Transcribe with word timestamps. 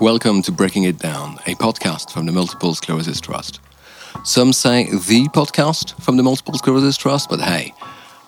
Welcome 0.00 0.42
to 0.42 0.52
Breaking 0.52 0.84
It 0.84 0.98
Down, 0.98 1.38
a 1.46 1.54
podcast 1.54 2.12
from 2.12 2.26
the 2.26 2.32
Multiple 2.32 2.74
Sclerosis 2.74 3.22
Trust. 3.22 3.60
Some 4.22 4.52
say 4.52 4.84
the 4.84 5.28
podcast 5.32 6.00
from 6.02 6.18
the 6.18 6.22
Multiple 6.22 6.54
Sclerosis 6.58 6.98
Trust, 6.98 7.30
but 7.30 7.40
hey, 7.40 7.72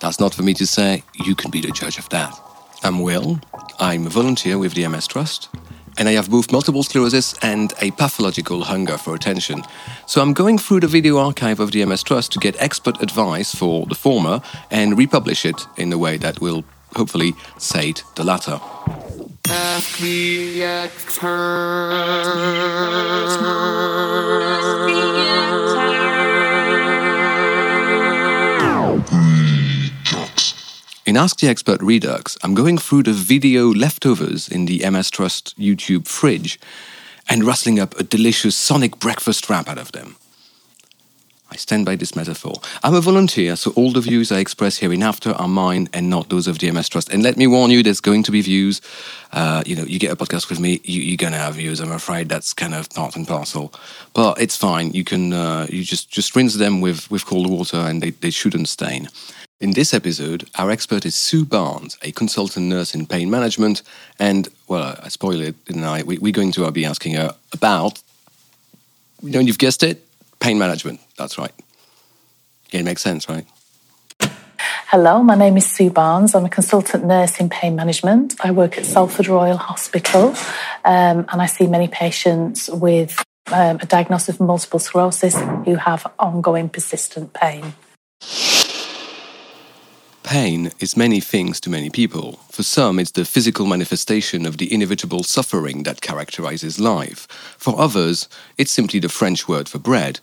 that's 0.00 0.18
not 0.18 0.32
for 0.34 0.42
me 0.42 0.54
to 0.54 0.66
say. 0.66 1.02
You 1.24 1.34
can 1.34 1.50
be 1.50 1.60
the 1.60 1.70
judge 1.70 1.98
of 1.98 2.08
that. 2.08 2.34
I'm 2.82 3.02
Will. 3.02 3.40
I'm 3.78 4.06
a 4.06 4.10
volunteer 4.10 4.58
with 4.58 4.72
the 4.72 4.88
MS 4.88 5.06
Trust, 5.06 5.48
and 5.98 6.08
I 6.08 6.12
have 6.12 6.30
both 6.30 6.52
multiple 6.52 6.82
sclerosis 6.82 7.34
and 7.42 7.72
a 7.80 7.90
pathological 7.92 8.64
hunger 8.64 8.98
for 8.98 9.14
attention. 9.14 9.62
So 10.06 10.20
I'm 10.20 10.32
going 10.32 10.58
through 10.58 10.80
the 10.80 10.88
video 10.88 11.18
archive 11.18 11.60
of 11.60 11.72
the 11.72 11.84
MS 11.84 12.02
Trust 12.02 12.32
to 12.32 12.38
get 12.38 12.60
expert 12.60 13.00
advice 13.02 13.54
for 13.54 13.86
the 13.86 13.94
former 13.94 14.40
and 14.70 14.96
republish 14.98 15.44
it 15.44 15.66
in 15.76 15.92
a 15.92 15.98
way 15.98 16.16
that 16.18 16.40
will 16.40 16.64
hopefully 16.94 17.34
sate 17.58 18.02
the 18.14 18.24
latter. 18.24 18.60
In 31.16 31.22
Ask 31.22 31.38
the 31.38 31.48
Expert 31.48 31.80
Redux, 31.80 32.36
I'm 32.42 32.52
going 32.52 32.76
through 32.76 33.04
the 33.04 33.14
video 33.14 33.72
leftovers 33.72 34.50
in 34.50 34.66
the 34.66 34.84
MS 34.90 35.10
Trust 35.10 35.58
YouTube 35.58 36.06
fridge 36.06 36.60
and 37.26 37.42
rustling 37.42 37.80
up 37.80 37.98
a 37.98 38.02
delicious 38.02 38.54
sonic 38.54 38.98
breakfast 38.98 39.48
wrap 39.48 39.66
out 39.66 39.78
of 39.78 39.92
them. 39.92 40.16
I 41.50 41.56
stand 41.56 41.86
by 41.86 41.96
this 41.96 42.14
metaphor. 42.14 42.60
I'm 42.82 42.94
a 42.94 43.00
volunteer, 43.00 43.56
so 43.56 43.70
all 43.76 43.92
the 43.92 44.02
views 44.02 44.30
I 44.30 44.40
express 44.40 44.76
hereinafter 44.76 45.30
are 45.30 45.48
mine 45.48 45.88
and 45.94 46.10
not 46.10 46.28
those 46.28 46.46
of 46.46 46.58
the 46.58 46.70
MS 46.70 46.90
Trust. 46.90 47.08
And 47.08 47.22
let 47.22 47.38
me 47.38 47.46
warn 47.46 47.70
you, 47.70 47.82
there's 47.82 48.02
going 48.02 48.22
to 48.24 48.30
be 48.30 48.42
views. 48.42 48.82
Uh, 49.32 49.62
you 49.64 49.74
know, 49.74 49.84
you 49.84 49.98
get 49.98 50.12
a 50.12 50.16
podcast 50.16 50.50
with 50.50 50.60
me, 50.60 50.82
you, 50.84 51.14
are 51.14 51.16
going 51.16 51.32
to 51.32 51.38
have 51.38 51.54
views. 51.54 51.80
I'm 51.80 51.92
afraid 51.92 52.28
that's 52.28 52.52
kind 52.52 52.74
of 52.74 52.90
part 52.90 53.16
and 53.16 53.26
parcel, 53.26 53.72
but 54.12 54.38
it's 54.38 54.54
fine. 54.54 54.92
You 54.92 55.02
can 55.02 55.32
uh, 55.32 55.66
you 55.70 55.82
just 55.82 56.10
just 56.10 56.36
rinse 56.36 56.56
them 56.56 56.82
with 56.82 57.10
with 57.10 57.24
cold 57.24 57.48
water, 57.48 57.78
and 57.78 58.02
they, 58.02 58.10
they 58.10 58.28
shouldn't 58.28 58.68
stain. 58.68 59.08
In 59.58 59.72
this 59.72 59.94
episode, 59.94 60.50
our 60.56 60.70
expert 60.70 61.06
is 61.06 61.14
Sue 61.14 61.46
Barnes, 61.46 61.96
a 62.02 62.12
consultant 62.12 62.66
nurse 62.66 62.94
in 62.94 63.06
pain 63.06 63.30
management, 63.30 63.82
and 64.18 64.50
well, 64.68 64.98
I 65.02 65.08
spoil 65.08 65.40
it, 65.40 65.64
didn't 65.64 65.84
I? 65.84 66.02
We, 66.02 66.16
are 66.16 66.32
going 66.32 66.52
to 66.52 66.70
be 66.70 66.84
asking 66.84 67.14
her 67.14 67.34
about, 67.54 68.02
you 69.22 69.30
know, 69.30 69.40
you've 69.40 69.56
guessed 69.56 69.82
it, 69.82 70.06
pain 70.40 70.58
management. 70.58 71.00
That's 71.16 71.38
right. 71.38 71.52
Yeah, 72.70 72.80
it 72.80 72.82
makes 72.82 73.00
sense, 73.00 73.30
right? 73.30 73.46
Hello, 74.88 75.22
my 75.22 75.34
name 75.34 75.56
is 75.56 75.64
Sue 75.64 75.88
Barnes. 75.88 76.34
I'm 76.34 76.44
a 76.44 76.50
consultant 76.50 77.06
nurse 77.06 77.40
in 77.40 77.48
pain 77.48 77.74
management. 77.74 78.34
I 78.44 78.50
work 78.50 78.76
at 78.76 78.84
Salford 78.84 79.26
Royal 79.26 79.56
Hospital 79.56 80.34
um, 80.84 81.24
and 81.32 81.40
I 81.40 81.46
see 81.46 81.66
many 81.66 81.88
patients 81.88 82.68
with 82.68 83.24
um, 83.46 83.78
a 83.80 83.86
diagnosis 83.86 84.34
of 84.34 84.40
multiple 84.40 84.80
sclerosis 84.80 85.34
who 85.64 85.76
have 85.76 86.06
ongoing 86.18 86.68
persistent 86.68 87.32
pain. 87.32 87.72
Pain 90.26 90.72
is 90.80 90.96
many 90.96 91.20
things 91.20 91.60
to 91.60 91.70
many 91.70 91.88
people. 91.88 92.32
For 92.50 92.64
some, 92.64 92.98
it's 92.98 93.12
the 93.12 93.24
physical 93.24 93.64
manifestation 93.64 94.44
of 94.44 94.58
the 94.58 94.74
inevitable 94.74 95.22
suffering 95.22 95.84
that 95.84 96.00
characterizes 96.00 96.80
life. 96.80 97.28
For 97.58 97.78
others, 97.78 98.28
it's 98.58 98.72
simply 98.72 98.98
the 98.98 99.08
French 99.08 99.46
word 99.46 99.68
for 99.68 99.78
bread. 99.78 100.18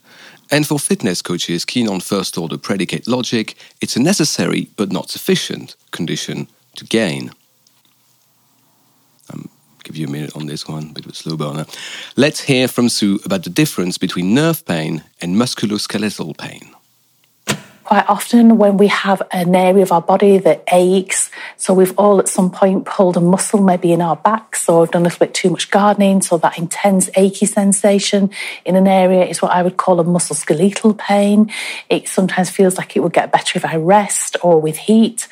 And 0.51 0.67
for 0.67 0.77
fitness 0.77 1.21
coaches 1.21 1.63
keen 1.63 1.87
on 1.87 2.01
first 2.01 2.37
order 2.37 2.57
predicate 2.57 3.07
logic, 3.07 3.55
it's 3.79 3.95
a 3.95 4.01
necessary 4.01 4.69
but 4.75 4.91
not 4.91 5.09
sufficient 5.09 5.77
condition 5.91 6.49
to 6.75 6.83
gain. 6.83 7.31
I'll 9.31 9.39
um, 9.39 9.49
give 9.85 9.95
you 9.95 10.07
a 10.07 10.11
minute 10.11 10.35
on 10.35 10.47
this 10.47 10.67
one, 10.67 10.91
bit 10.91 11.05
of 11.05 11.13
a 11.13 11.15
slow 11.15 11.37
burner. 11.37 11.65
Let's 12.17 12.41
hear 12.41 12.67
from 12.67 12.89
Sue 12.89 13.21
about 13.23 13.43
the 13.43 13.49
difference 13.49 13.97
between 13.97 14.33
nerve 14.33 14.65
pain 14.65 15.05
and 15.21 15.37
musculoskeletal 15.37 16.37
pain 16.37 16.72
quite 17.83 18.09
often 18.09 18.57
when 18.57 18.77
we 18.77 18.87
have 18.87 19.21
an 19.31 19.55
area 19.55 19.83
of 19.83 19.91
our 19.91 20.01
body 20.01 20.37
that 20.37 20.63
aches. 20.71 21.29
So 21.57 21.73
we've 21.73 21.93
all 21.97 22.19
at 22.19 22.29
some 22.29 22.49
point 22.49 22.85
pulled 22.85 23.17
a 23.17 23.19
muscle 23.19 23.61
maybe 23.61 23.91
in 23.91 24.01
our 24.01 24.15
backs 24.15 24.69
or 24.69 24.87
done 24.87 25.01
a 25.01 25.05
little 25.05 25.19
bit 25.19 25.33
too 25.33 25.49
much 25.49 25.69
gardening. 25.69 26.21
So 26.21 26.37
that 26.37 26.57
intense 26.57 27.09
achy 27.15 27.45
sensation 27.45 28.29
in 28.65 28.75
an 28.75 28.87
area 28.87 29.25
is 29.25 29.41
what 29.41 29.51
I 29.51 29.61
would 29.63 29.77
call 29.77 29.99
a 29.99 30.03
muscle 30.03 30.35
skeletal 30.35 30.93
pain. 30.93 31.51
It 31.89 32.07
sometimes 32.07 32.49
feels 32.49 32.77
like 32.77 32.95
it 32.95 33.01
would 33.01 33.13
get 33.13 33.31
better 33.31 33.57
if 33.57 33.65
I 33.65 33.75
rest 33.75 34.37
or 34.41 34.61
with 34.61 34.77
heat. 34.77 35.27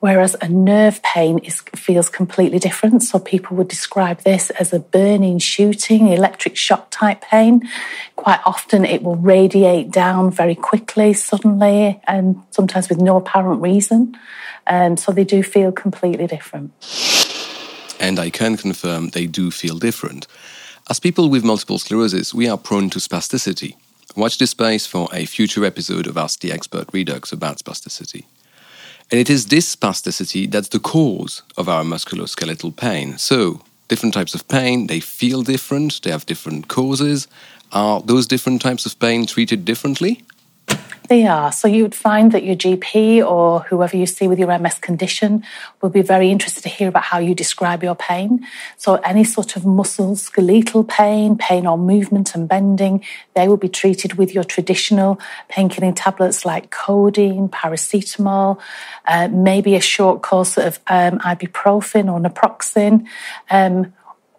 Whereas 0.00 0.36
a 0.42 0.48
nerve 0.48 1.02
pain 1.02 1.38
is, 1.38 1.60
feels 1.74 2.10
completely 2.10 2.58
different. 2.58 3.02
So 3.02 3.18
people 3.18 3.56
would 3.56 3.68
describe 3.68 4.20
this 4.20 4.50
as 4.50 4.72
a 4.72 4.80
burning, 4.80 5.38
shooting, 5.38 6.08
electric 6.08 6.56
shock 6.56 6.88
type 6.90 7.22
pain. 7.22 7.62
Quite 8.16 8.40
often 8.44 8.84
it 8.84 9.02
will 9.02 9.16
radiate 9.16 9.90
down 9.90 10.30
very 10.30 10.54
quickly, 10.54 11.14
suddenly 11.14 11.93
and 12.06 12.42
sometimes 12.50 12.88
with 12.88 13.00
no 13.00 13.16
apparent 13.16 13.60
reason. 13.62 14.16
And 14.66 14.98
so 14.98 15.12
they 15.12 15.24
do 15.24 15.42
feel 15.42 15.72
completely 15.72 16.26
different. 16.26 16.72
And 18.00 18.18
I 18.18 18.30
can 18.30 18.56
confirm 18.56 19.08
they 19.08 19.26
do 19.26 19.50
feel 19.50 19.78
different. 19.78 20.26
As 20.90 21.00
people 21.00 21.30
with 21.30 21.44
multiple 21.44 21.78
sclerosis, 21.78 22.34
we 22.34 22.48
are 22.48 22.58
prone 22.58 22.90
to 22.90 22.98
spasticity. 22.98 23.76
Watch 24.16 24.38
this 24.38 24.50
space 24.50 24.86
for 24.86 25.08
a 25.12 25.24
future 25.24 25.64
episode 25.64 26.06
of 26.06 26.16
Ask 26.16 26.40
the 26.40 26.52
Expert 26.52 26.88
Redux 26.92 27.32
about 27.32 27.58
spasticity. 27.58 28.24
And 29.10 29.20
it 29.20 29.28
is 29.28 29.46
this 29.46 29.74
spasticity 29.74 30.50
that's 30.50 30.68
the 30.68 30.78
cause 30.78 31.42
of 31.56 31.68
our 31.68 31.84
musculoskeletal 31.84 32.76
pain. 32.76 33.18
So, 33.18 33.60
different 33.88 34.14
types 34.14 34.34
of 34.34 34.46
pain, 34.48 34.86
they 34.86 35.00
feel 35.00 35.42
different, 35.42 36.02
they 36.02 36.10
have 36.10 36.26
different 36.26 36.68
causes. 36.68 37.28
Are 37.72 38.00
those 38.00 38.26
different 38.26 38.62
types 38.62 38.86
of 38.86 38.98
pain 38.98 39.26
treated 39.26 39.64
differently? 39.64 40.22
They 41.08 41.26
are. 41.26 41.52
So 41.52 41.68
you 41.68 41.82
would 41.82 41.94
find 41.94 42.32
that 42.32 42.44
your 42.44 42.56
GP 42.56 43.22
or 43.22 43.60
whoever 43.60 43.94
you 43.94 44.06
see 44.06 44.26
with 44.26 44.38
your 44.38 44.58
MS 44.58 44.78
condition 44.78 45.44
will 45.82 45.90
be 45.90 46.00
very 46.00 46.30
interested 46.30 46.62
to 46.62 46.70
hear 46.70 46.88
about 46.88 47.02
how 47.02 47.18
you 47.18 47.34
describe 47.34 47.82
your 47.82 47.94
pain. 47.94 48.46
So 48.78 48.94
any 48.96 49.22
sort 49.22 49.54
of 49.56 49.66
muscle 49.66 50.16
skeletal 50.16 50.82
pain, 50.82 51.36
pain 51.36 51.66
on 51.66 51.80
movement 51.80 52.34
and 52.34 52.48
bending, 52.48 53.04
they 53.34 53.48
will 53.48 53.58
be 53.58 53.68
treated 53.68 54.14
with 54.14 54.34
your 54.34 54.44
traditional 54.44 55.20
painkilling 55.50 55.92
tablets 55.94 56.46
like 56.46 56.70
codeine, 56.70 57.50
paracetamol, 57.50 58.58
uh, 59.06 59.28
maybe 59.28 59.74
a 59.74 59.82
short 59.82 60.22
course 60.22 60.56
of 60.56 60.80
um, 60.86 61.18
ibuprofen 61.18 62.10
or 62.10 62.18
naproxen. 62.18 63.06
Um, 63.50 63.92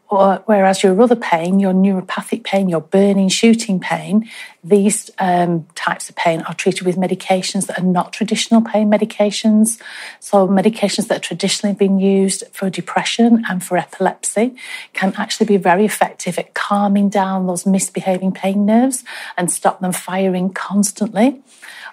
or, 0.07 0.43
whereas 0.45 0.83
your 0.83 0.99
other 1.01 1.15
pain, 1.15 1.59
your 1.59 1.73
neuropathic 1.73 2.43
pain, 2.43 2.69
your 2.69 2.81
burning, 2.81 3.27
shooting 3.27 3.79
pain, 3.79 4.29
these 4.63 5.09
um, 5.17 5.65
types 5.73 6.09
of 6.09 6.15
pain 6.15 6.41
are 6.41 6.53
treated 6.53 6.85
with 6.85 6.95
medications 6.95 7.65
that 7.67 7.79
are 7.79 7.85
not 7.85 8.13
traditional 8.13 8.61
pain 8.61 8.89
medications. 8.89 9.81
So, 10.19 10.47
medications 10.47 11.07
that 11.07 11.17
are 11.17 11.27
traditionally 11.27 11.75
been 11.75 11.99
used 11.99 12.43
for 12.51 12.69
depression 12.69 13.43
and 13.49 13.63
for 13.63 13.77
epilepsy 13.77 14.55
can 14.93 15.13
actually 15.17 15.47
be 15.47 15.57
very 15.57 15.85
effective 15.85 16.37
at 16.37 16.53
calming 16.53 17.09
down 17.09 17.47
those 17.47 17.65
misbehaving 17.65 18.33
pain 18.33 18.65
nerves 18.65 19.03
and 19.37 19.51
stop 19.51 19.79
them 19.79 19.91
firing 19.91 20.53
constantly. 20.53 21.41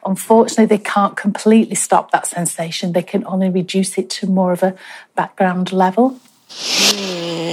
Unfortunately, 0.04 0.66
they 0.66 0.82
can't 0.82 1.16
completely 1.16 1.76
stop 1.76 2.10
that 2.10 2.26
sensation, 2.26 2.92
they 2.92 3.02
can 3.02 3.24
only 3.26 3.48
reduce 3.48 3.96
it 3.96 4.10
to 4.10 4.26
more 4.26 4.52
of 4.52 4.62
a 4.62 4.74
background 5.14 5.72
level. 5.72 6.20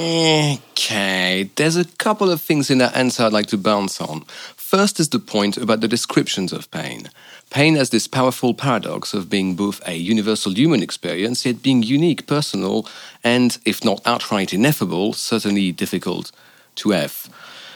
Okay, 0.09 1.51
there's 1.55 1.75
a 1.75 1.85
couple 1.85 2.31
of 2.31 2.41
things 2.41 2.71
in 2.71 2.79
that 2.79 2.95
answer 2.95 3.21
I'd 3.21 3.31
like 3.31 3.45
to 3.47 3.59
bounce 3.59 4.01
on. 4.01 4.21
First 4.55 4.99
is 4.99 5.09
the 5.09 5.19
point 5.19 5.55
about 5.55 5.81
the 5.81 5.87
descriptions 5.87 6.51
of 6.51 6.71
pain. 6.71 7.09
Pain 7.51 7.75
has 7.75 7.91
this 7.91 8.07
powerful 8.07 8.55
paradox 8.55 9.13
of 9.13 9.29
being 9.29 9.55
both 9.55 9.87
a 9.87 9.93
universal 9.93 10.51
human 10.51 10.81
experience, 10.81 11.45
yet 11.45 11.61
being 11.61 11.83
unique, 11.83 12.25
personal, 12.25 12.87
and, 13.23 13.59
if 13.65 13.85
not 13.85 14.01
outright 14.03 14.51
ineffable, 14.51 15.13
certainly 15.13 15.71
difficult 15.71 16.31
to 16.77 16.89
have. 16.89 17.29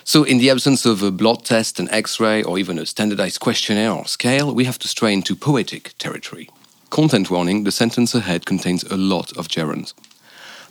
So, 0.03 0.23
in 0.23 0.39
the 0.39 0.49
absence 0.49 0.87
of 0.87 1.03
a 1.03 1.11
blood 1.11 1.45
test, 1.45 1.79
an 1.79 1.87
x 1.91 2.19
ray, 2.19 2.41
or 2.41 2.57
even 2.57 2.79
a 2.79 2.87
standardized 2.87 3.41
questionnaire 3.41 3.91
or 3.91 4.07
scale, 4.07 4.55
we 4.55 4.65
have 4.65 4.79
to 4.79 4.87
stray 4.87 5.13
into 5.13 5.35
poetic 5.35 5.95
territory. 5.99 6.49
Content 6.89 7.29
warning 7.29 7.63
the 7.63 7.71
sentence 7.71 8.15
ahead 8.15 8.47
contains 8.47 8.83
a 8.85 8.97
lot 8.97 9.31
of 9.37 9.47
gerunds. 9.49 9.93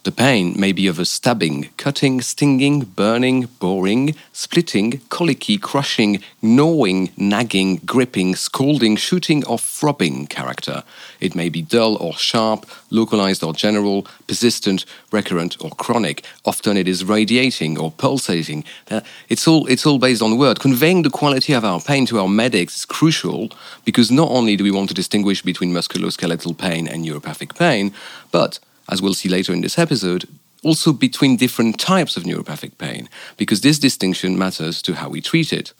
The 0.05 0.11
pain 0.11 0.59
may 0.59 0.73
be 0.73 0.89
of 0.89 0.99
a 0.99 1.05
stabbing, 1.05 1.69
cutting, 1.77 2.21
stinging, 2.23 2.81
burning, 2.81 3.43
boring, 3.61 4.17
splitting, 4.33 5.01
colicky, 5.11 5.59
crushing, 5.59 6.21
gnawing, 6.43 7.13
nagging, 7.17 7.77
gripping, 7.87 8.35
scalding, 8.35 8.97
shooting, 8.97 9.47
or 9.47 9.59
throbbing 9.59 10.27
character. 10.27 10.83
It 11.21 11.37
may 11.37 11.49
be 11.49 11.63
dull 11.63 11.95
or 11.99 12.15
sharp, 12.15 12.67
localized 12.91 13.45
or 13.45 13.53
general, 13.53 14.05
persistent, 14.27 14.87
recurrent, 15.13 15.57
or 15.65 15.71
chronic. 15.71 16.25
Often 16.45 16.79
it 16.79 16.89
is 16.89 17.05
radiating 17.05 17.79
or 17.79 17.93
pulsating. 17.93 18.65
Uh, 18.91 19.03
it's, 19.29 19.47
all, 19.47 19.69
it's 19.69 19.87
all 19.87 20.01
based 20.01 20.21
on 20.21 20.37
word. 20.37 20.59
Conveying 20.59 21.03
the 21.03 21.11
quality 21.11 21.53
of 21.53 21.65
our 21.65 21.81
pain 21.81 22.07
to 22.07 22.19
our 22.19 22.29
medics 22.29 22.79
is 22.79 22.85
crucial 22.85 23.53
because 23.85 24.11
not 24.11 24.33
only 24.33 24.57
do 24.57 24.65
we 24.65 24.73
want 24.73 24.89
to 24.89 24.95
distinguish 24.95 25.43
between 25.43 25.73
musculoskeletal 25.73 26.59
pain 26.59 26.89
and 26.89 27.05
neuropathic 27.05 27.57
pain, 27.57 27.95
but 28.33 28.59
as 28.93 29.01
we'll 29.01 29.15
see 29.15 29.29
later 29.29 29.53
in 29.53 29.63
this 29.63 29.79
episode, 29.79 30.29
also 30.63 30.93
between 30.93 31.37
different 31.37 31.81
types 31.81 32.17
of 32.17 32.25
neuropathic 32.25 32.77
pain, 32.79 33.09
because 33.37 33.63
this 33.63 33.79
distinction 33.79 34.39
matters 34.39 34.83
to 34.83 34.95
how 34.95 35.09
we 35.09 35.21
treat 35.21 35.53
it. 35.53 35.73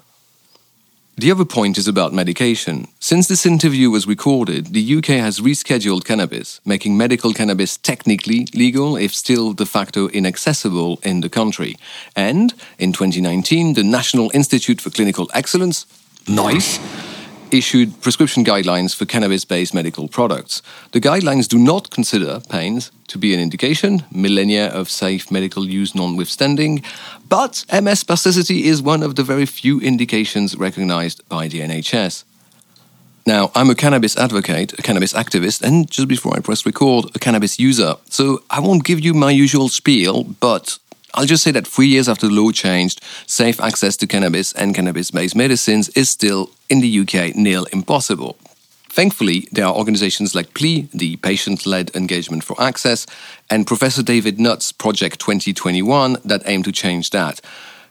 The 1.19 1.31
other 1.31 1.45
point 1.45 1.77
is 1.77 1.87
about 1.87 2.15
medication. 2.15 2.89
Since 2.99 3.29
this 3.29 3.45
interview 3.45 3.91
was 3.91 4.07
recorded, 4.07 4.73
the 4.73 4.97
UK 4.97 5.09
has 5.21 5.41
rescheduled 5.41 6.07
cannabis, 6.07 6.61
making 6.65 6.97
medical 6.97 7.35
cannabis 7.35 7.77
technically 7.77 8.47
legal, 8.55 8.97
if 8.97 9.15
still 9.15 9.53
de 9.53 9.67
facto 9.67 10.09
inaccessible 10.09 10.99
in 11.03 11.21
the 11.21 11.29
country. 11.29 11.77
And 12.17 12.55
in 12.79 12.95
2019, 12.95 13.75
the 13.75 13.85
National 13.85 14.31
Institute 14.33 14.81
for 14.81 14.89
Clinical 14.89 15.31
Excellence, 15.35 15.87
NICE, 16.27 16.81
issued 17.53 18.01
prescription 18.01 18.45
guidelines 18.45 18.95
for 18.95 19.05
cannabis 19.05 19.45
based 19.45 19.75
medical 19.75 20.09
products. 20.09 20.63
The 20.93 21.01
guidelines 21.01 21.49
do 21.49 21.59
not 21.59 21.91
consider 21.91 22.41
pains 22.49 22.91
to 23.09 23.19
be 23.19 23.35
an 23.35 23.41
indication, 23.41 24.05
millennia 24.11 24.69
of 24.69 24.91
safe 24.91 25.31
medical 25.31 25.69
use 25.69 25.95
notwithstanding, 25.95 26.83
but 27.29 27.65
MS 27.71 28.05
spasticity 28.05 28.63
is 28.63 28.81
one 28.81 29.03
of 29.03 29.15
the 29.15 29.23
very 29.23 29.47
few 29.47 29.81
indications 29.81 30.57
recognized 30.57 31.27
by 31.29 31.49
the 31.49 31.61
NHS. 31.61 32.25
Now, 33.25 33.53
I'm 33.55 33.71
a 33.71 33.77
cannabis 33.77 34.17
advocate, 34.17 34.73
a 34.79 34.83
cannabis 34.83 35.13
activist, 35.13 35.63
and 35.63 35.89
just 35.89 36.09
before 36.09 36.37
I 36.37 36.41
press 36.41 36.67
record, 36.67 37.05
a 37.15 37.21
cannabis 37.21 37.59
user. 37.59 37.95
So 38.09 38.43
I 38.51 38.59
won't 38.59 38.85
give 38.85 38.99
you 38.99 39.15
my 39.15 39.31
usual 39.31 39.69
spiel, 39.69 40.25
but 40.25 40.79
I'll 41.15 41.27
just 41.27 41.43
say 41.43 41.51
that 41.51 41.67
three 41.67 41.89
years 41.89 42.09
after 42.09 42.27
the 42.27 42.33
law 42.33 42.51
changed, 42.53 43.03
safe 43.27 43.61
access 43.61 43.97
to 43.99 44.07
cannabis 44.07 44.53
and 44.53 44.75
cannabis 44.75 45.11
based 45.11 45.37
medicines 45.37 45.89
is 45.91 46.09
still, 46.09 46.51
in 46.71 46.81
the 46.81 47.01
UK, 47.01 47.35
nil 47.35 47.67
impossible. 47.73 48.37
Thankfully, 48.89 49.49
there 49.53 49.65
are 49.67 49.75
organizations 49.75 50.35
like 50.35 50.53
PLEA, 50.53 50.91
the 50.91 51.17
Patient 51.17 51.65
Led 51.65 51.91
Engagement 51.95 52.45
for 52.45 52.61
Access, 52.61 53.07
and 53.49 53.67
Professor 53.67 54.03
David 54.03 54.39
Nutt's 54.39 54.71
Project 54.71 55.19
2021 55.19 56.19
that 56.25 56.43
aim 56.45 56.63
to 56.63 56.73
change 56.73 57.11
that. 57.11 57.41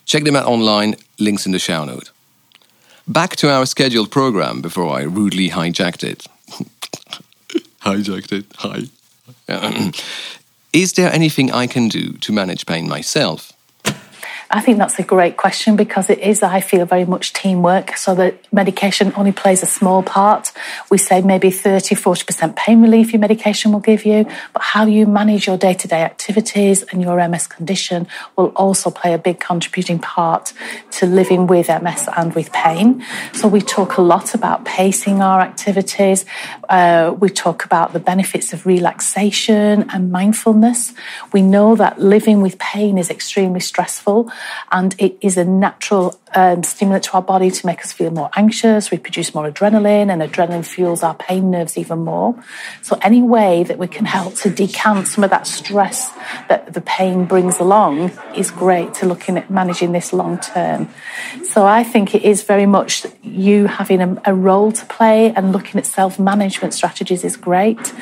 Check 0.06 0.24
them 0.24 0.36
out 0.36 0.46
online, 0.46 0.96
links 1.20 1.46
in 1.46 1.52
the 1.52 1.60
show 1.60 1.86
note. 1.86 2.12
Back 3.08 3.36
to 3.38 3.50
our 3.50 3.66
scheduled 3.66 4.12
program 4.12 4.62
before 4.62 4.96
I 4.96 5.02
rudely 5.02 5.50
hijacked 5.50 6.04
it. 6.04 6.28
hijacked 7.82 8.32
it, 8.32 8.46
hi. 8.58 8.84
Is 10.74 10.94
there 10.94 11.12
anything 11.12 11.52
I 11.52 11.68
can 11.68 11.90
do 11.90 12.14
to 12.14 12.32
manage 12.32 12.66
pain 12.66 12.88
myself? 12.88 13.52
I 14.54 14.60
think 14.60 14.80
that's 14.80 15.00
a 15.00 15.04
great 15.04 15.38
question 15.38 15.78
because 15.78 16.10
it 16.10 16.20
is, 16.20 16.44
I 16.44 16.60
feel, 16.60 16.86
very 16.86 17.06
much 17.06 17.32
teamwork. 17.32 17.96
So 17.96 18.14
that 18.16 18.36
medication 18.52 19.14
only 19.16 19.32
plays 19.32 19.64
a 19.64 19.66
small 19.66 20.04
part. 20.04 20.52
We 20.90 20.98
say 20.98 21.22
maybe 21.22 21.52
30, 21.52 21.96
40% 21.96 22.56
pain 22.58 22.82
relief 22.82 23.14
your 23.14 23.22
medication 23.22 23.72
will 23.72 23.80
give 23.80 24.06
you, 24.06 24.26
but 24.52 24.62
how 24.62 24.86
you 24.86 25.08
manage 25.08 25.48
your 25.48 25.58
day 25.58 25.74
to 25.76 25.88
day 25.88 26.02
activities 26.04 26.84
and 26.84 27.02
your 27.02 27.26
MS 27.30 27.48
condition 27.48 28.08
will 28.36 28.48
also 28.58 28.92
play 28.92 29.14
a 29.14 29.18
big 29.18 29.40
contributing 29.40 30.00
part 30.00 30.52
to 30.92 31.06
living 31.06 31.48
with 31.48 31.70
MS 31.70 32.10
and 32.18 32.36
with 32.36 32.52
pain. 32.52 33.06
So 33.34 33.48
we 33.48 33.62
talk 33.62 33.98
a 33.98 34.02
lot 34.02 34.34
about 34.34 34.66
pacing 34.66 35.22
our 35.22 35.40
activities. 35.40 36.26
Uh, 36.68 37.16
we 37.18 37.30
talk 37.30 37.64
about 37.64 37.94
the 37.94 38.00
benefits 38.00 38.52
of 38.52 38.66
relaxation 38.66 39.90
and 39.94 40.12
mindfulness. 40.12 40.94
We 41.32 41.42
know 41.42 41.76
that 41.78 42.02
living 42.02 42.42
with 42.42 42.60
pain 42.60 42.98
is 42.98 43.10
extremely 43.10 43.62
stressful 43.62 44.30
and 44.72 44.96
it 44.98 45.18
is 45.22 45.38
a 45.38 45.46
natural 45.46 46.20
um, 46.34 46.64
stimulant 46.64 47.04
to 47.06 47.14
our 47.14 47.22
body 47.22 47.52
to 47.52 47.66
make 47.66 47.82
us 47.82 47.92
feel 47.92 48.12
more 48.12 48.30
anxious. 48.36 48.92
We 48.92 48.98
produce 48.98 49.36
more 49.36 49.50
adrenaline, 49.50 50.12
and 50.12 50.22
adrenaline 50.22 50.66
fuels 50.66 51.04
our 51.04 51.16
pain 51.16 51.52
nerves 51.52 51.78
even 51.78 52.00
more. 52.00 52.42
So, 52.82 52.98
any 53.02 53.22
way 53.22 53.64
that 53.64 53.78
we 53.78 53.88
can 53.88 54.06
help 54.06 54.36
to 54.36 54.50
decant 54.50 55.08
some 55.08 55.24
of 55.24 55.30
that 55.30 55.48
stress 55.48 56.10
that 56.48 56.74
the 56.74 56.82
pain 56.82 57.26
brings 57.26 57.60
along 57.60 58.12
is 58.36 58.52
great 58.52 58.94
to 58.96 59.06
looking 59.06 59.38
at 59.38 59.50
managing 59.50 59.92
this 59.92 60.14
long 60.14 60.40
term. 60.40 60.90
So, 61.44 61.66
I 61.66 61.84
think 61.84 62.16
it 62.16 62.24
is 62.24 62.44
very 62.44 62.66
much 62.66 63.06
you 63.24 63.68
having 63.68 64.02
a, 64.02 64.22
a 64.26 64.34
role 64.34 64.72
to 64.72 64.86
play 64.86 65.34
and 65.34 65.52
looking 65.52 65.80
at 65.80 65.86
self 65.86 66.20
management 66.20 66.74
strategies 66.74 67.24
is 67.24 67.36
great. 67.36 67.94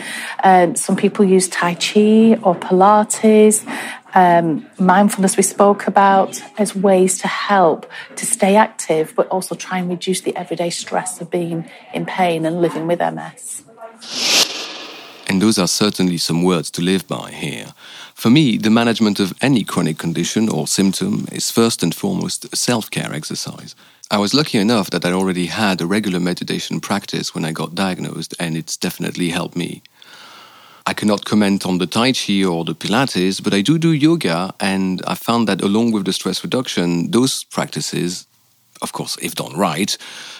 Um, 0.43 0.75
some 0.75 0.95
people 0.95 1.25
use 1.25 1.47
Tai 1.47 1.75
Chi 1.75 2.35
or 2.43 2.55
Pilates 2.55 3.65
um, 4.13 4.65
mindfulness 4.79 5.37
we 5.37 5.43
spoke 5.43 5.87
about 5.87 6.41
as 6.57 6.75
ways 6.75 7.17
to 7.19 7.27
help 7.27 7.89
to 8.15 8.25
stay 8.25 8.55
active, 8.55 9.13
but 9.15 9.27
also 9.27 9.55
try 9.55 9.79
and 9.79 9.89
reduce 9.89 10.21
the 10.21 10.35
everyday 10.35 10.69
stress 10.69 11.21
of 11.21 11.29
being 11.29 11.69
in 11.93 12.05
pain 12.05 12.45
and 12.45 12.61
living 12.61 12.87
with 12.87 12.99
MS. 12.99 13.63
And 15.27 15.41
those 15.41 15.59
are 15.59 15.67
certainly 15.67 16.17
some 16.17 16.43
words 16.43 16.71
to 16.71 16.81
live 16.81 17.07
by 17.07 17.31
here. 17.31 17.73
For 18.15 18.29
me, 18.29 18.57
the 18.57 18.71
management 18.71 19.19
of 19.19 19.33
any 19.41 19.63
chronic 19.63 19.97
condition 19.97 20.49
or 20.49 20.67
symptom 20.67 21.27
is 21.31 21.51
first 21.51 21.83
and 21.83 21.93
foremost 21.93 22.55
self 22.55 22.89
care 22.89 23.13
exercise. 23.13 23.75
I 24.11 24.17
was 24.17 24.33
lucky 24.33 24.57
enough 24.57 24.89
that 24.89 25.05
I 25.05 25.11
already 25.11 25.45
had 25.45 25.81
a 25.81 25.85
regular 25.85 26.19
meditation 26.19 26.81
practice 26.81 27.35
when 27.35 27.45
I 27.45 27.51
got 27.51 27.75
diagnosed, 27.75 28.33
and 28.39 28.57
it's 28.57 28.75
definitely 28.75 29.29
helped 29.29 29.55
me. 29.55 29.83
I 30.89 30.93
cannot 30.93 31.23
comment 31.23 31.67
on 31.67 31.77
the 31.77 31.85
Tai 31.85 32.13
Chi 32.13 32.43
or 32.43 32.65
the 32.65 32.73
Pilates, 32.73 33.43
but 33.43 33.53
I 33.53 33.61
do 33.61 33.77
do 33.77 33.91
yoga, 33.91 34.55
and 34.59 35.03
I 35.05 35.13
found 35.13 35.47
that 35.47 35.61
along 35.61 35.91
with 35.91 36.05
the 36.05 36.13
stress 36.13 36.43
reduction, 36.43 37.11
those 37.11 37.43
practices, 37.43 38.25
of 38.81 38.91
course, 38.91 39.15
if 39.21 39.35
done 39.35 39.55
right, 39.55 39.95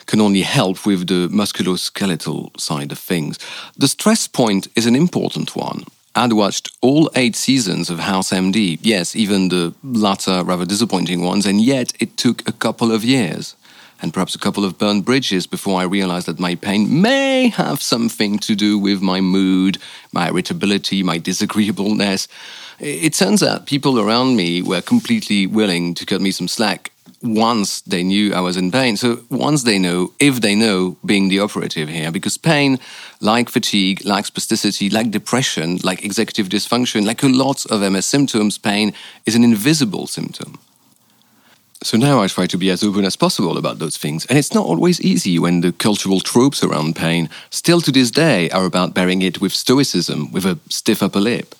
can 0.08 0.20
only 0.20 0.42
help 0.42 0.88
with 0.88 1.06
the 1.06 1.28
musculoskeletal 1.28 2.60
side 2.60 2.92
of 2.92 2.98
things. 2.98 3.38
The 3.78 3.88
stress 3.88 4.28
point 4.28 4.68
is 4.76 4.88
an 4.88 4.96
important 4.96 5.56
one. 5.56 5.84
I'd 6.16 6.34
watched 6.34 6.72
all 6.82 7.12
eight 7.16 7.36
seasons 7.36 7.92
of 7.92 8.00
House 8.00 8.32
MD, 8.32 8.80
yes, 8.82 9.16
even 9.16 9.50
the 9.50 9.76
latter 9.84 10.44
rather 10.44 10.66
disappointing 10.66 11.22
ones, 11.22 11.46
and 11.46 11.62
yet 11.62 11.94
it 12.00 12.18
took 12.18 12.50
a 12.50 12.54
couple 12.54 12.92
of 12.92 13.04
years 13.04 13.56
and 14.02 14.14
perhaps 14.14 14.36
a 14.36 14.40
couple 14.40 14.66
of 14.66 14.78
burned 14.78 15.06
bridges 15.06 15.48
before 15.48 15.80
I 15.80 15.84
realized 15.84 16.28
that 16.28 16.40
my 16.40 16.56
pain 16.56 17.02
may 17.02 17.50
have 17.50 17.82
something 17.82 18.40
to 18.40 18.56
do 18.56 18.78
with 18.78 19.02
my 19.02 19.22
mood, 19.22 19.78
my 20.12 20.30
irritability, 20.30 21.04
my 21.04 21.18
disagreeableness. 21.18 22.28
It 22.80 23.14
turns 23.14 23.44
out 23.44 23.66
people 23.66 24.00
around 24.00 24.36
me 24.36 24.62
were 24.62 24.82
completely 24.82 25.46
willing 25.46 25.94
to 25.96 26.06
cut 26.06 26.22
me 26.22 26.32
some 26.32 26.48
slack 26.48 26.92
once 27.22 27.82
they 27.82 28.04
knew 28.04 28.34
I 28.34 28.40
was 28.40 28.56
in 28.56 28.72
pain. 28.72 28.96
So 28.96 29.24
once 29.30 29.64
they 29.64 29.78
know, 29.78 30.14
if 30.20 30.42
they 30.42 30.56
know, 30.56 30.98
being 31.06 31.30
the 31.30 31.40
operative 31.40 31.90
here, 31.90 32.12
because 32.12 32.38
pain, 32.38 32.80
like 33.20 33.50
fatigue, 33.50 34.06
like 34.06 34.26
spasticity, 34.26 34.92
like 34.92 35.12
depression, 35.12 35.80
like 35.84 36.06
executive 36.06 36.48
dysfunction, 36.48 37.06
like 37.06 37.24
a 37.24 37.28
lot 37.28 37.66
of 37.66 37.82
MS 37.82 38.06
symptoms, 38.06 38.58
pain 38.58 38.94
is 39.26 39.36
an 39.36 39.44
invisible 39.44 40.08
symptom. 40.08 40.60
So 41.82 41.98
now 41.98 42.22
I 42.22 42.28
try 42.28 42.46
to 42.46 42.58
be 42.58 42.70
as 42.72 42.84
open 42.84 43.06
as 43.06 43.16
possible 43.16 43.58
about 43.58 43.80
those 43.80 43.96
things, 43.96 44.26
and 44.26 44.38
it's 44.38 44.54
not 44.54 44.66
always 44.66 45.00
easy 45.00 45.40
when 45.40 45.62
the 45.62 45.72
cultural 45.72 46.20
tropes 46.20 46.62
around 46.62 46.98
pain, 46.98 47.30
still 47.52 47.80
to 47.80 47.92
this 47.92 48.12
day, 48.12 48.50
are 48.50 48.66
about 48.66 48.94
bearing 48.94 49.22
it 49.22 49.40
with 49.40 49.54
stoicism, 49.54 50.30
with 50.34 50.46
a 50.46 50.60
stiff 50.68 51.02
upper 51.02 51.22
lip. 51.22 51.56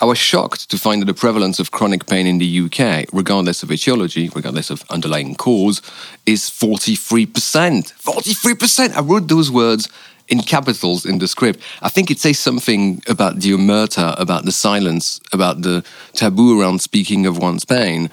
I 0.00 0.06
was 0.06 0.16
shocked 0.16 0.70
to 0.70 0.78
find 0.78 1.02
that 1.02 1.06
the 1.06 1.12
prevalence 1.12 1.60
of 1.60 1.70
chronic 1.70 2.06
pain 2.06 2.26
in 2.26 2.38
the 2.38 2.60
UK, 2.60 3.08
regardless 3.12 3.62
of 3.62 3.70
etiology, 3.70 4.30
regardless 4.34 4.70
of 4.70 4.84
underlying 4.88 5.34
cause, 5.34 5.82
is 6.24 6.48
43%. 6.48 7.26
43%! 7.26 8.96
I 8.96 9.00
wrote 9.02 9.28
those 9.28 9.50
words 9.50 9.90
in 10.28 10.40
capitals 10.40 11.04
in 11.04 11.18
the 11.18 11.28
script. 11.28 11.60
I 11.82 11.90
think 11.90 12.10
it 12.10 12.18
says 12.18 12.38
something 12.38 13.02
about 13.06 13.40
the 13.40 13.52
omerta, 13.52 14.18
about 14.18 14.46
the 14.46 14.52
silence, 14.52 15.20
about 15.30 15.60
the 15.60 15.84
taboo 16.14 16.58
around 16.58 16.80
speaking 16.80 17.26
of 17.26 17.36
one's 17.36 17.66
pain 17.66 18.08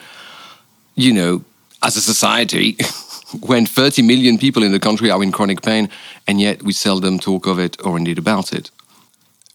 you 0.95 1.13
know, 1.13 1.43
as 1.83 1.95
a 1.95 2.01
society, 2.01 2.77
when 3.41 3.65
30 3.65 4.01
million 4.01 4.37
people 4.37 4.63
in 4.63 4.71
the 4.71 4.79
country 4.79 5.11
are 5.11 5.21
in 5.21 5.31
chronic 5.31 5.61
pain, 5.61 5.89
and 6.27 6.39
yet 6.39 6.63
we 6.63 6.73
seldom 6.73 7.19
talk 7.19 7.47
of 7.47 7.59
it 7.59 7.77
or 7.85 7.97
indeed 7.97 8.17
about 8.17 8.53
it. 8.53 8.71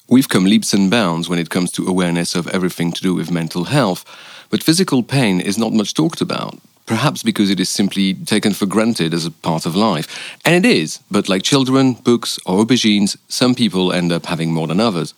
We've 0.09 0.29
come 0.29 0.45
leaps 0.45 0.73
and 0.73 0.91
bounds 0.91 1.29
when 1.29 1.39
it 1.39 1.51
comes 1.51 1.71
to 1.73 1.87
awareness 1.87 2.35
of 2.35 2.49
everything 2.49 2.93
to 2.93 3.03
do 3.03 3.15
with 3.15 3.31
mental 3.31 3.65
health, 3.65 4.05
but 4.51 4.63
physical 4.63 5.03
pain 5.03 5.41
is 5.41 5.57
not 5.57 5.73
much 5.73 5.95
talked 5.95 6.21
about, 6.21 6.59
perhaps 6.85 7.23
because 7.23 7.49
it 7.49 7.61
is 7.61 7.69
simply 7.69 8.15
taken 8.15 8.53
for 8.53 8.67
granted 8.67 9.15
as 9.15 9.25
a 9.25 9.31
part 9.31 9.67
of 9.67 9.77
life. 9.77 10.37
And 10.45 10.65
it 10.65 10.69
is, 10.69 10.99
but 11.11 11.29
like 11.29 11.45
children, 11.45 11.95
books, 11.95 12.39
or 12.45 12.65
aubergines, 12.65 13.17
some 13.29 13.55
people 13.55 13.93
end 13.93 14.11
up 14.11 14.27
having 14.27 14.53
more 14.53 14.67
than 14.67 14.81
others. 14.81 15.15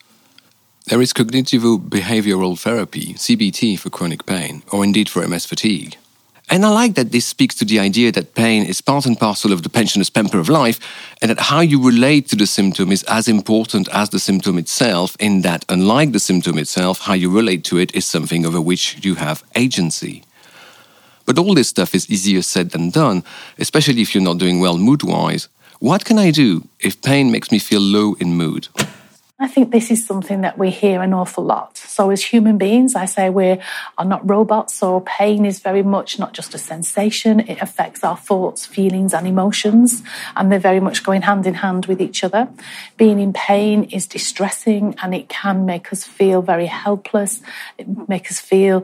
There 0.85 1.01
is 1.01 1.13
cognitive 1.13 1.63
behavioral 1.63 2.59
therapy, 2.59 3.13
CBT, 3.13 3.79
for 3.79 3.89
chronic 3.89 4.25
pain, 4.25 4.63
or 4.71 4.83
indeed 4.83 5.09
for 5.09 5.27
MS 5.27 5.45
fatigue. 5.45 5.97
And 6.49 6.65
I 6.65 6.69
like 6.69 6.95
that 6.95 7.11
this 7.11 7.25
speaks 7.25 7.55
to 7.55 7.65
the 7.65 7.79
idea 7.79 8.11
that 8.11 8.35
pain 8.35 8.63
is 8.65 8.81
part 8.81 9.05
and 9.05 9.17
parcel 9.17 9.53
of 9.53 9.63
the 9.63 9.69
pensioner's 9.69 10.09
pamper 10.09 10.39
of 10.39 10.49
life, 10.49 10.79
and 11.21 11.29
that 11.29 11.39
how 11.39 11.61
you 11.61 11.83
relate 11.83 12.27
to 12.29 12.35
the 12.35 12.45
symptom 12.45 12.91
is 12.91 13.03
as 13.03 13.27
important 13.27 13.87
as 13.89 14.09
the 14.09 14.19
symptom 14.19 14.57
itself, 14.57 15.15
in 15.19 15.41
that, 15.41 15.65
unlike 15.69 16.11
the 16.11 16.19
symptom 16.19 16.57
itself, 16.57 16.99
how 16.99 17.13
you 17.13 17.29
relate 17.29 17.63
to 17.65 17.77
it 17.77 17.95
is 17.95 18.05
something 18.05 18.45
over 18.45 18.61
which 18.61 19.03
you 19.05 19.15
have 19.15 19.43
agency. 19.55 20.23
But 21.25 21.39
all 21.39 21.55
this 21.55 21.69
stuff 21.69 21.95
is 21.95 22.09
easier 22.09 22.41
said 22.41 22.71
than 22.71 22.89
done, 22.89 23.23
especially 23.57 24.01
if 24.01 24.13
you're 24.13 24.23
not 24.23 24.37
doing 24.37 24.59
well 24.59 24.77
mood 24.77 25.03
wise. 25.03 25.47
What 25.79 26.05
can 26.05 26.19
I 26.19 26.31
do 26.31 26.67
if 26.79 27.01
pain 27.01 27.31
makes 27.31 27.51
me 27.51 27.59
feel 27.59 27.81
low 27.81 28.15
in 28.19 28.35
mood? 28.35 28.67
I 29.39 29.47
think 29.47 29.71
this 29.71 29.89
is 29.89 30.05
something 30.05 30.41
that 30.41 30.57
we 30.57 30.69
hear 30.69 31.01
an 31.01 31.13
awful 31.13 31.43
lot. 31.43 31.82
So, 31.93 32.09
as 32.09 32.23
human 32.23 32.57
beings, 32.57 32.95
I 32.95 33.05
say 33.05 33.29
we 33.29 33.59
are 33.97 34.05
not 34.05 34.27
robots, 34.27 34.73
so 34.73 35.01
pain 35.01 35.45
is 35.45 35.59
very 35.59 35.83
much 35.83 36.17
not 36.17 36.33
just 36.33 36.55
a 36.55 36.57
sensation, 36.57 37.39
it 37.41 37.61
affects 37.61 38.03
our 38.03 38.17
thoughts, 38.17 38.65
feelings, 38.65 39.13
and 39.13 39.27
emotions, 39.27 40.01
and 40.35 40.51
they're 40.51 40.57
very 40.57 40.79
much 40.79 41.03
going 41.03 41.21
hand 41.21 41.45
in 41.45 41.53
hand 41.53 41.85
with 41.85 42.01
each 42.01 42.23
other. 42.23 42.49
Being 42.97 43.19
in 43.19 43.31
pain 43.31 43.83
is 43.85 44.07
distressing 44.07 44.95
and 45.03 45.13
it 45.13 45.29
can 45.29 45.67
make 45.67 45.93
us 45.93 46.03
feel 46.03 46.41
very 46.41 46.65
helpless, 46.65 47.41
it 47.77 47.87
make 48.09 48.31
us 48.31 48.39
feel 48.39 48.83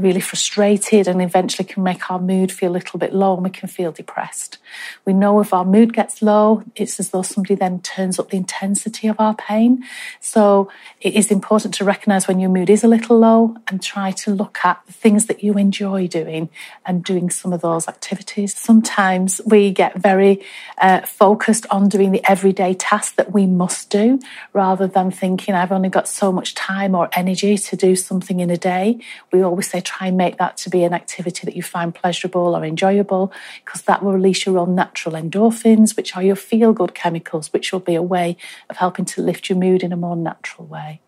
really 0.00 0.20
frustrated 0.20 1.06
and 1.06 1.22
eventually 1.22 1.66
can 1.66 1.82
make 1.82 2.10
our 2.10 2.18
mood 2.18 2.50
feel 2.50 2.70
a 2.70 2.72
little 2.72 2.98
bit 2.98 3.12
low 3.12 3.34
and 3.34 3.44
we 3.44 3.50
can 3.50 3.68
feel 3.68 3.92
depressed. 3.92 4.58
We 5.04 5.12
know 5.12 5.40
if 5.40 5.52
our 5.52 5.64
mood 5.64 5.92
gets 5.92 6.22
low, 6.22 6.62
it's 6.74 6.98
as 6.98 7.10
though 7.10 7.22
somebody 7.22 7.54
then 7.54 7.80
turns 7.80 8.18
up 8.18 8.30
the 8.30 8.36
intensity 8.36 9.08
of 9.08 9.18
our 9.18 9.34
pain. 9.34 9.84
So 10.20 10.70
it 11.00 11.14
is 11.14 11.30
important 11.30 11.74
to 11.74 11.84
recognize 11.84 12.26
when 12.26 12.40
your 12.40 12.50
mood 12.50 12.70
is 12.70 12.84
a 12.84 12.88
little 12.88 13.18
low 13.18 13.56
and 13.68 13.82
try 13.82 14.10
to 14.12 14.34
look 14.34 14.58
at 14.64 14.80
the 14.86 14.92
things 14.92 15.26
that 15.26 15.42
you 15.42 15.54
enjoy 15.54 16.06
doing 16.06 16.48
and 16.86 17.04
doing 17.04 17.30
some 17.30 17.52
of 17.52 17.60
those 17.60 17.88
activities. 17.88 18.56
Sometimes 18.56 19.40
we 19.44 19.70
get 19.70 19.96
very 19.96 20.44
uh, 20.78 21.00
focused 21.00 21.66
on 21.70 21.88
doing 21.88 22.12
the 22.12 22.22
everyday 22.28 22.74
tasks 22.74 23.14
that 23.16 23.32
we 23.32 23.46
must 23.46 23.90
do 23.90 24.18
rather 24.52 24.86
than 24.86 25.10
thinking, 25.10 25.54
I've 25.54 25.72
only 25.72 25.88
got 25.88 26.08
so 26.08 26.32
much 26.32 26.54
time 26.54 26.94
or 26.94 27.08
energy 27.12 27.56
to 27.58 27.76
do 27.76 27.96
something 27.96 28.40
in 28.40 28.50
a 28.50 28.56
day. 28.56 29.00
We 29.32 29.42
always 29.42 29.70
say, 29.70 29.80
try 29.90 30.06
and 30.08 30.16
make 30.16 30.38
that 30.38 30.56
to 30.58 30.70
be 30.70 30.84
an 30.84 30.94
activity 30.94 31.44
that 31.44 31.56
you 31.56 31.62
find 31.62 31.94
pleasurable 31.94 32.54
or 32.56 32.64
enjoyable 32.64 33.32
because 33.64 33.82
that 33.82 34.02
will 34.02 34.12
release 34.12 34.46
your 34.46 34.58
own 34.58 34.74
natural 34.74 35.14
endorphins, 35.14 35.96
which 35.96 36.16
are 36.16 36.22
your 36.22 36.36
feel 36.36 36.72
good 36.72 36.94
chemicals, 36.94 37.52
which 37.52 37.72
will 37.72 37.80
be 37.80 37.96
a 37.96 38.02
way 38.02 38.36
of 38.68 38.76
helping 38.76 39.04
to 39.04 39.20
lift 39.20 39.48
your 39.48 39.58
mood 39.58 39.82
in 39.82 39.92
a 39.92 39.96
more 39.96 40.16
natural 40.16 40.66
way. 40.66 41.00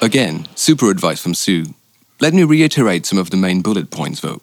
Again, 0.00 0.46
super 0.54 0.90
advice 0.90 1.20
from 1.20 1.34
Sue. 1.34 1.74
Let 2.20 2.34
me 2.34 2.44
reiterate 2.44 3.04
some 3.06 3.18
of 3.18 3.30
the 3.30 3.36
main 3.36 3.62
bullet 3.62 3.90
points 3.90 4.20
though. 4.20 4.40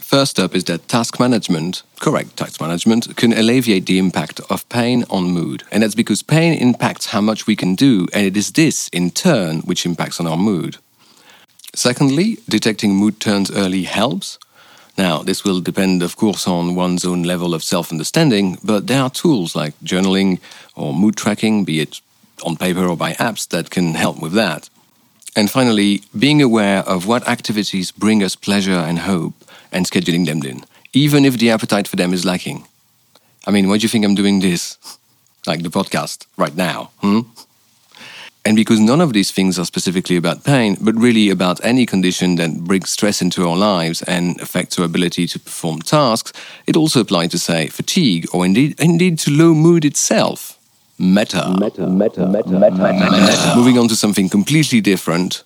First 0.00 0.38
up 0.38 0.54
is 0.54 0.64
that 0.64 0.86
task 0.86 1.18
management, 1.18 1.82
correct 1.98 2.36
task 2.36 2.60
management, 2.60 3.16
can 3.16 3.32
alleviate 3.32 3.86
the 3.86 3.98
impact 3.98 4.40
of 4.48 4.68
pain 4.68 5.04
on 5.10 5.24
mood. 5.24 5.64
And 5.72 5.82
that's 5.82 5.96
because 5.96 6.22
pain 6.22 6.52
impacts 6.54 7.06
how 7.06 7.20
much 7.20 7.48
we 7.48 7.56
can 7.56 7.74
do, 7.74 8.06
and 8.14 8.24
it 8.24 8.36
is 8.36 8.52
this, 8.52 8.88
in 8.90 9.10
turn, 9.10 9.62
which 9.62 9.84
impacts 9.84 10.20
on 10.20 10.28
our 10.28 10.36
mood. 10.36 10.76
Secondly, 11.76 12.38
detecting 12.48 12.94
mood 12.94 13.20
turns 13.20 13.50
early 13.50 13.82
helps. 13.82 14.38
Now, 14.96 15.22
this 15.22 15.44
will 15.44 15.60
depend, 15.60 16.02
of 16.02 16.16
course, 16.16 16.48
on 16.48 16.74
one's 16.74 17.04
own 17.04 17.22
level 17.22 17.52
of 17.52 17.62
self 17.62 17.92
understanding, 17.92 18.56
but 18.64 18.86
there 18.86 19.02
are 19.02 19.10
tools 19.10 19.54
like 19.54 19.78
journaling 19.84 20.40
or 20.74 20.94
mood 20.94 21.16
tracking, 21.16 21.64
be 21.64 21.80
it 21.80 22.00
on 22.42 22.56
paper 22.56 22.86
or 22.86 22.96
by 22.96 23.12
apps, 23.12 23.46
that 23.48 23.68
can 23.68 23.92
help 23.92 24.22
with 24.22 24.32
that. 24.32 24.70
And 25.36 25.50
finally, 25.50 26.00
being 26.18 26.40
aware 26.40 26.78
of 26.78 27.06
what 27.06 27.28
activities 27.28 27.92
bring 27.92 28.22
us 28.22 28.36
pleasure 28.36 28.80
and 28.88 29.00
hope 29.00 29.34
and 29.70 29.84
scheduling 29.84 30.24
them 30.24 30.42
in, 30.44 30.64
even 30.94 31.26
if 31.26 31.36
the 31.36 31.50
appetite 31.50 31.88
for 31.88 31.96
them 31.96 32.14
is 32.14 32.24
lacking. 32.24 32.66
I 33.46 33.50
mean, 33.50 33.68
why 33.68 33.76
do 33.76 33.82
you 33.82 33.90
think 33.90 34.06
I'm 34.06 34.14
doing 34.14 34.40
this? 34.40 34.78
Like 35.46 35.62
the 35.62 35.68
podcast 35.68 36.24
right 36.38 36.56
now, 36.56 36.90
hmm? 37.02 37.20
And 38.46 38.54
because 38.54 38.78
none 38.78 39.00
of 39.00 39.12
these 39.12 39.32
things 39.32 39.58
are 39.58 39.64
specifically 39.64 40.16
about 40.16 40.44
pain, 40.44 40.76
but 40.80 40.94
really 40.94 41.30
about 41.30 41.58
any 41.64 41.84
condition 41.84 42.36
that 42.36 42.60
brings 42.60 42.90
stress 42.90 43.20
into 43.20 43.44
our 43.44 43.56
lives 43.56 44.02
and 44.02 44.40
affects 44.40 44.78
our 44.78 44.84
ability 44.84 45.26
to 45.26 45.40
perform 45.40 45.82
tasks, 45.82 46.32
it 46.64 46.76
also 46.76 47.00
applies 47.00 47.30
to, 47.30 47.40
say, 47.40 47.66
fatigue 47.66 48.28
or 48.32 48.46
indeed, 48.46 48.78
indeed 48.78 49.18
to 49.18 49.32
low 49.32 49.52
mood 49.52 49.84
itself. 49.84 50.56
Meta. 50.96 51.56
Meta, 51.58 51.88
meta, 51.88 52.24
meta, 52.24 52.50
meta, 52.50 52.70
meta. 52.70 53.52
Moving 53.56 53.78
on 53.78 53.88
to 53.88 53.96
something 53.96 54.28
completely 54.28 54.80
different. 54.80 55.42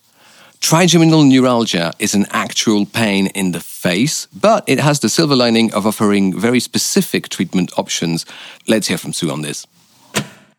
Trigeminal 0.61 1.25
neuralgia 1.25 1.95
is 1.99 2.15
an 2.15 2.27
actual 2.33 2.85
pain 2.85 3.29
in 3.29 3.53
the 3.53 3.61
face, 3.61 4.27
but 4.27 4.63
it 4.67 4.79
has 4.79 5.01
the 5.01 5.09
silver 5.09 5.35
lining 5.35 5.73
of 5.73 5.87
offering 5.87 6.39
very 6.39 6.61
specific 6.61 7.31
treatment 7.31 7.73
options. 7.79 8.27
Let's 8.69 8.89
hear 8.89 8.99
from 8.99 9.15
Sue 9.15 9.31
on 9.31 9.41
this. 9.41 9.67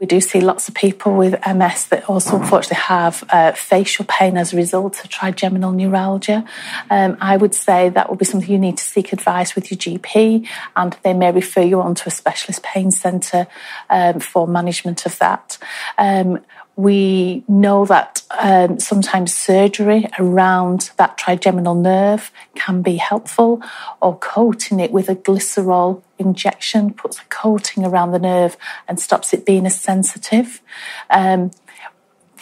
We 0.01 0.07
do 0.07 0.19
see 0.19 0.41
lots 0.41 0.67
of 0.67 0.73
people 0.73 1.15
with 1.15 1.35
MS 1.45 1.85
that 1.89 2.09
also 2.09 2.37
unfortunately 2.37 2.77
have 2.77 3.23
uh, 3.29 3.51
facial 3.51 4.03
pain 4.05 4.35
as 4.35 4.51
a 4.51 4.57
result 4.57 5.03
of 5.03 5.11
trigeminal 5.11 5.71
neuralgia. 5.71 6.43
Um, 6.89 7.17
I 7.21 7.37
would 7.37 7.53
say 7.53 7.89
that 7.89 8.09
would 8.09 8.17
be 8.17 8.25
something 8.25 8.49
you 8.49 8.57
need 8.57 8.79
to 8.79 8.83
seek 8.83 9.13
advice 9.13 9.53
with 9.53 9.69
your 9.69 9.77
GP, 9.77 10.47
and 10.75 10.97
they 11.03 11.13
may 11.13 11.31
refer 11.31 11.61
you 11.61 11.81
on 11.81 11.93
to 11.93 12.07
a 12.07 12.11
specialist 12.11 12.63
pain 12.63 12.89
centre 12.89 13.45
um, 13.91 14.19
for 14.19 14.47
management 14.47 15.05
of 15.05 15.19
that. 15.19 15.59
Um, 15.99 16.39
we 16.75 17.43
know 17.47 17.85
that 17.85 18.23
um, 18.39 18.79
sometimes 18.79 19.35
surgery 19.35 20.07
around 20.17 20.91
that 20.97 21.17
trigeminal 21.17 21.75
nerve 21.75 22.31
can 22.55 22.81
be 22.81 22.95
helpful, 22.95 23.61
or 24.01 24.17
coating 24.17 24.79
it 24.79 24.91
with 24.91 25.09
a 25.09 25.15
glycerol 25.15 26.01
injection 26.17 26.93
puts 26.93 27.19
a 27.19 27.25
coating 27.25 27.85
around 27.85 28.11
the 28.11 28.19
nerve 28.19 28.57
and 28.87 28.99
stops 28.99 29.33
it 29.33 29.45
being 29.45 29.65
as 29.65 29.79
sensitive. 29.79 30.61
Um, 31.09 31.51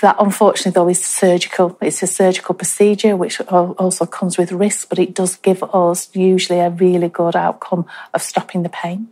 that 0.02 0.16
unfortunately 0.20 0.72
though 0.72 0.88
is 0.88 1.04
surgical 1.04 1.78
it's 1.82 2.02
a 2.02 2.08
surgical 2.08 2.56
procedure 2.56 3.18
which 3.18 3.42
also 3.42 4.06
comes 4.06 4.38
with 4.38 4.52
risks 4.54 4.86
but 4.86 4.98
it 4.98 5.14
does 5.14 5.36
give 5.36 5.62
us 5.62 6.10
usually 6.16 6.60
a 6.60 6.70
really 6.70 7.10
good 7.10 7.36
outcome 7.36 7.86
of 8.14 8.22
stopping 8.22 8.64
the 8.64 8.70
pain 8.70 9.10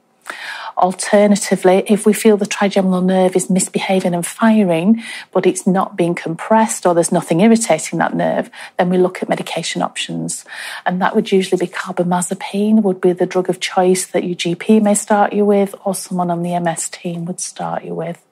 Alternatively, 0.78 1.84
if 1.88 2.06
we 2.06 2.14
feel 2.14 2.38
the 2.38 2.46
trigeminal 2.46 3.02
nerve 3.02 3.36
is 3.36 3.50
misbehaving 3.50 4.14
and 4.14 4.26
firing, 4.26 5.02
but 5.32 5.48
it's 5.48 5.66
not 5.66 5.96
being 5.96 6.14
compressed 6.14 6.86
or 6.86 6.94
there's 6.94 7.12
nothing 7.12 7.42
irritating 7.42 7.98
that 7.98 8.16
nerve, 8.16 8.52
then 8.78 8.90
we 8.90 8.98
look 9.00 9.24
at 9.24 9.30
medication 9.30 9.82
options. 9.82 10.46
And 10.86 11.02
that 11.02 11.16
would 11.16 11.32
usually 11.32 11.60
be 11.60 11.72
carbamazepine 11.72 12.84
would 12.84 13.02
be 13.02 13.14
the 13.14 13.26
drug 13.26 13.50
of 13.50 13.60
choice 13.60 14.06
that 14.08 14.24
your 14.24 14.36
GP 14.36 14.82
may 14.84 14.94
start 14.94 15.34
you 15.34 15.46
with 15.46 15.74
or 15.84 15.96
someone 15.96 16.30
on 16.30 16.44
the 16.44 16.60
MS 16.60 16.90
team 16.90 17.26
would 17.26 17.40
start 17.40 17.84
you 17.84 17.96
with. 17.96 18.24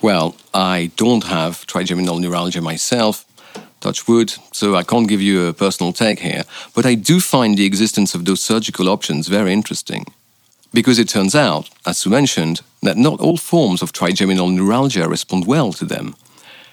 Well, 0.00 0.36
I 0.54 0.92
don't 0.96 1.24
have 1.24 1.66
trigeminal 1.66 2.18
neuralgia 2.18 2.62
myself, 2.62 3.25
touch 3.80 4.08
wood, 4.08 4.34
so 4.52 4.74
I 4.74 4.82
can't 4.82 5.08
give 5.08 5.22
you 5.22 5.46
a 5.46 5.52
personal 5.52 5.92
take 5.92 6.20
here, 6.20 6.44
but 6.74 6.86
I 6.86 6.94
do 6.94 7.20
find 7.20 7.56
the 7.56 7.66
existence 7.66 8.14
of 8.14 8.24
those 8.24 8.42
surgical 8.42 8.88
options 8.88 9.28
very 9.28 9.52
interesting. 9.52 10.06
Because 10.72 10.98
it 10.98 11.08
turns 11.08 11.34
out, 11.34 11.70
as 11.86 12.04
you 12.04 12.10
mentioned, 12.10 12.60
that 12.82 12.96
not 12.96 13.20
all 13.20 13.36
forms 13.36 13.82
of 13.82 13.92
trigeminal 13.92 14.48
neuralgia 14.48 15.08
respond 15.08 15.46
well 15.46 15.72
to 15.72 15.84
them. 15.84 16.16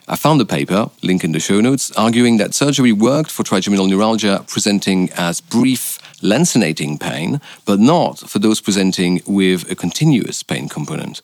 I 0.07 0.17
found 0.17 0.41
a 0.41 0.45
paper, 0.45 0.89
link 1.01 1.23
in 1.23 1.31
the 1.31 1.39
show 1.39 1.61
notes, 1.61 1.89
arguing 1.95 2.37
that 2.37 2.53
surgery 2.53 2.91
worked 2.91 3.31
for 3.31 3.43
trigeminal 3.43 3.87
neuralgia 3.87 4.43
presenting 4.47 5.09
as 5.15 5.39
brief, 5.39 5.97
lancinating 6.21 6.99
pain, 6.99 7.39
but 7.65 7.79
not 7.79 8.19
for 8.19 8.39
those 8.39 8.59
presenting 8.59 9.21
with 9.25 9.71
a 9.71 9.75
continuous 9.75 10.43
pain 10.43 10.67
component. 10.67 11.21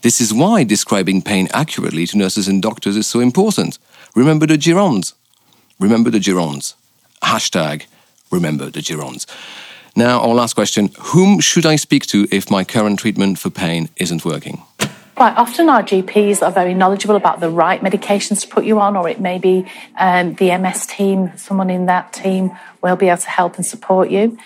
This 0.00 0.20
is 0.20 0.32
why 0.32 0.64
describing 0.64 1.20
pain 1.20 1.48
accurately 1.52 2.06
to 2.06 2.16
nurses 2.16 2.48
and 2.48 2.62
doctors 2.62 2.96
is 2.96 3.06
so 3.06 3.20
important. 3.20 3.78
Remember 4.14 4.46
the 4.46 4.56
gerunds. 4.56 5.12
Remember 5.82 6.10
the 6.10 6.20
gerunds. 6.20 6.74
Hashtag 7.24 7.86
remember 8.30 8.70
the 8.70 8.78
gerunds. 8.78 9.26
Now, 9.96 10.20
our 10.20 10.32
last 10.32 10.54
question 10.54 10.90
Whom 11.10 11.40
should 11.40 11.66
I 11.66 11.74
speak 11.74 12.06
to 12.06 12.28
if 12.30 12.52
my 12.52 12.62
current 12.62 13.00
treatment 13.00 13.40
for 13.40 13.50
pain 13.50 13.88
isn't 13.96 14.24
working? 14.24 14.62
Quite 15.14 15.36
often, 15.36 15.68
our 15.68 15.82
GPs 15.82 16.42
are 16.42 16.50
very 16.50 16.72
knowledgeable 16.72 17.16
about 17.16 17.40
the 17.40 17.50
right 17.50 17.80
medications 17.80 18.40
to 18.42 18.48
put 18.48 18.64
you 18.64 18.80
on, 18.80 18.96
or 18.96 19.08
it 19.08 19.20
may 19.20 19.38
be 19.38 19.66
um, 19.98 20.34
the 20.34 20.56
MS 20.56 20.86
team, 20.86 21.32
someone 21.36 21.68
in 21.68 21.86
that 21.86 22.12
team 22.12 22.52
we'll 22.82 22.96
be 22.96 23.08
able 23.08 23.18
to 23.18 23.28
help 23.28 23.56
and 23.56 23.64
support 23.64 24.10
you. 24.10 24.36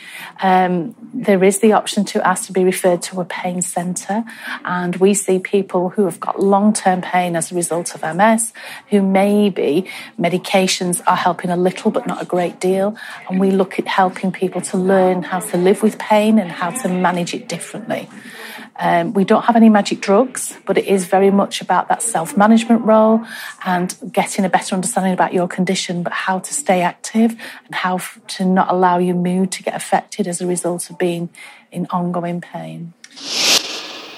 Um, 0.42 0.94
there 1.14 1.42
is 1.42 1.61
the 1.61 1.73
option 1.73 2.04
to 2.06 2.26
ask 2.26 2.46
to 2.46 2.52
be 2.52 2.64
referred 2.64 3.02
to 3.02 3.20
a 3.20 3.25
pain 3.25 3.62
centre, 3.62 4.25
and 4.64 4.96
we 4.96 5.14
see 5.14 5.38
people 5.38 5.90
who 5.90 6.04
have 6.04 6.20
got 6.20 6.40
long 6.40 6.73
term 6.73 7.00
pain 7.00 7.35
as 7.35 7.50
a 7.50 7.54
result 7.54 7.94
of 7.94 8.02
MS, 8.02 8.52
who 8.90 9.02
maybe 9.02 9.88
medications 10.20 11.02
are 11.06 11.16
helping 11.16 11.50
a 11.50 11.56
little 11.56 11.90
but 11.90 12.06
not 12.06 12.23
a 12.23 12.26
great 12.26 12.61
deal, 12.61 12.96
and 13.28 13.40
we 13.40 13.50
look 13.50 13.78
at 13.78 13.88
helping 13.88 14.30
people 14.30 14.61
to 14.61 14.76
learn 14.76 15.23
how 15.23 15.40
to 15.40 15.56
live 15.56 15.82
with 15.82 15.99
pain 15.99 16.38
and 16.38 16.52
how 16.52 16.70
to 16.70 16.88
manage 16.88 17.32
it 17.32 17.49
differently. 17.49 18.08
Um, 18.78 19.12
we 19.14 19.25
don't 19.25 19.45
have 19.45 19.56
any 19.56 19.68
magic 19.68 20.00
drugs, 20.00 20.56
but 20.66 20.76
it 20.76 20.87
is 20.87 21.06
very 21.06 21.30
much 21.30 21.61
about 21.61 21.88
that 21.88 22.02
self 22.02 22.37
management 22.37 22.83
role 22.83 23.25
and 23.64 23.97
getting 24.12 24.45
a 24.45 24.49
better 24.49 24.75
understanding 24.75 25.12
about 25.12 25.33
your 25.33 25.49
condition, 25.49 26.02
but 26.02 26.12
how 26.12 26.38
to 26.40 26.54
stay 26.54 26.83
active 26.83 27.30
and 27.64 27.75
how 27.75 27.99
to 27.99 28.45
not 28.45 28.71
allow 28.71 28.99
your 28.99 29.16
mood 29.16 29.50
to 29.52 29.62
get 29.62 29.75
affected 29.75 30.26
as 30.26 30.40
a 30.40 30.47
result 30.47 30.90
of 30.90 30.99
being 30.99 31.30
in 31.73 31.87
ongoing 31.90 32.40
pain. 32.40 32.92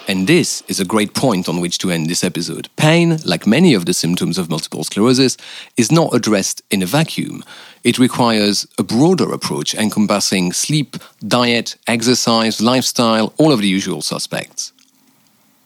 And 0.09 0.27
this 0.27 0.63
is 0.69 0.81
a 0.81 0.87
great 0.87 1.13
point 1.13 1.51
on 1.51 1.61
which 1.61 1.77
to 1.79 1.91
end 1.91 2.09
this 2.09 2.25
episode. 2.25 2.71
Pain, 2.77 3.19
like 3.27 3.47
many 3.47 3.75
of 3.75 3.85
the 3.85 3.93
symptoms 3.93 4.39
of 4.39 4.49
multiple 4.49 4.83
sclerosis, 4.83 5.37
is 5.77 5.93
not 5.93 6.15
addressed 6.15 6.63
in 6.71 6.83
a 6.83 6.87
vacuum. 6.87 7.45
It 7.85 7.99
requires 7.99 8.67
a 8.79 8.83
broader 8.83 9.31
approach 9.31 9.75
encompassing 9.75 10.55
sleep, 10.55 10.97
diet, 11.21 11.77
exercise, 11.87 12.59
lifestyle, 12.63 13.35
all 13.37 13.53
of 13.53 13.61
the 13.61 13.69
usual 13.69 14.01
suspects. 14.01 14.73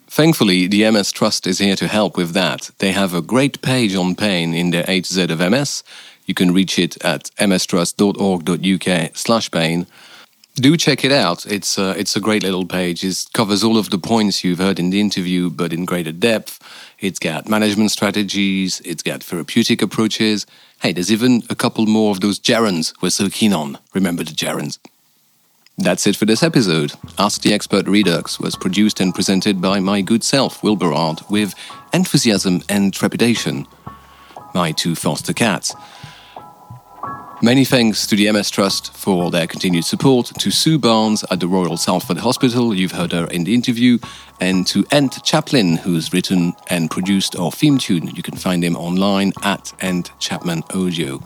Thankfully, 0.08 0.66
the 0.66 0.90
MS 0.90 1.12
Trust 1.12 1.46
is 1.46 1.60
here 1.60 1.76
to 1.76 1.86
help 1.86 2.16
with 2.16 2.32
that. 2.32 2.72
They 2.78 2.90
have 2.90 3.14
a 3.14 3.22
great 3.22 3.62
page 3.62 3.94
on 3.94 4.16
pain 4.16 4.54
in 4.54 4.70
their 4.70 4.84
A-Z 4.88 5.22
of 5.22 5.38
MS. 5.38 5.84
You 6.26 6.34
can 6.34 6.52
reach 6.52 6.80
it 6.80 7.02
at 7.04 7.30
mstrust.org.uk 7.38 9.16
slash 9.16 9.50
pain 9.52 9.86
do 10.54 10.76
check 10.76 11.04
it 11.04 11.12
out. 11.12 11.46
It's 11.46 11.78
uh, 11.78 11.94
it's 11.96 12.16
a 12.16 12.20
great 12.20 12.42
little 12.42 12.66
page. 12.66 13.04
It 13.04 13.26
covers 13.32 13.64
all 13.64 13.78
of 13.78 13.90
the 13.90 13.98
points 13.98 14.44
you've 14.44 14.58
heard 14.58 14.78
in 14.78 14.90
the 14.90 15.00
interview, 15.00 15.50
but 15.50 15.72
in 15.72 15.84
greater 15.84 16.12
depth. 16.12 16.58
It's 16.98 17.18
got 17.18 17.48
management 17.48 17.90
strategies. 17.90 18.80
It's 18.84 19.02
got 19.02 19.22
therapeutic 19.22 19.82
approaches. 19.82 20.46
Hey, 20.80 20.92
there's 20.92 21.12
even 21.12 21.42
a 21.48 21.54
couple 21.54 21.86
more 21.86 22.10
of 22.10 22.20
those 22.20 22.38
gerunds 22.38 22.92
we're 23.00 23.10
so 23.10 23.28
keen 23.28 23.52
on. 23.52 23.78
Remember 23.94 24.24
the 24.24 24.32
gerunds. 24.32 24.78
That's 25.78 26.06
it 26.06 26.16
for 26.16 26.26
this 26.26 26.42
episode. 26.42 26.92
Ask 27.18 27.40
the 27.40 27.54
Expert 27.54 27.88
Redux 27.88 28.38
was 28.38 28.56
produced 28.56 29.00
and 29.00 29.14
presented 29.14 29.60
by 29.60 29.80
my 29.80 30.02
good 30.02 30.22
self, 30.22 30.62
Will 30.62 30.76
Berard, 30.76 31.20
with 31.30 31.54
enthusiasm 31.94 32.62
and 32.68 32.92
trepidation. 32.92 33.66
My 34.54 34.72
two 34.72 34.94
foster 34.94 35.32
cats. 35.32 35.74
Many 37.44 37.64
thanks 37.64 38.06
to 38.06 38.14
the 38.14 38.30
MS 38.30 38.50
Trust 38.50 38.94
for 38.94 39.28
their 39.32 39.48
continued 39.48 39.84
support, 39.84 40.26
to 40.26 40.52
Sue 40.52 40.78
Barnes 40.78 41.24
at 41.28 41.40
the 41.40 41.48
Royal 41.48 41.76
Salford 41.76 42.18
Hospital, 42.18 42.72
you've 42.72 42.92
heard 42.92 43.10
her 43.10 43.26
in 43.26 43.42
the 43.42 43.52
interview, 43.52 43.98
and 44.40 44.64
to 44.68 44.86
Ent 44.92 45.24
Chaplin, 45.24 45.78
who's 45.78 46.12
written 46.12 46.52
and 46.68 46.88
produced 46.88 47.34
our 47.34 47.50
theme 47.50 47.78
tune. 47.78 48.06
You 48.14 48.22
can 48.22 48.36
find 48.36 48.62
him 48.62 48.76
online 48.76 49.32
at 49.42 49.72
Ent 49.80 50.12
Chapman 50.20 50.62
Audio. 50.72 51.20